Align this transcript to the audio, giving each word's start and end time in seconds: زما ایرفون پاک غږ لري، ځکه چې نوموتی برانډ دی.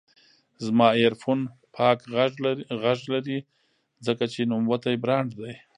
زما 0.65 0.87
ایرفون 0.99 1.39
پاک 1.75 1.97
غږ 2.93 3.01
لري، 3.13 3.37
ځکه 4.05 4.23
چې 4.33 4.41
نوموتی 4.51 4.95
برانډ 5.03 5.29
دی. 5.39 5.53